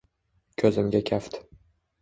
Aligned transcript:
Ko’zimga 0.63 1.03
kaft 1.11 1.39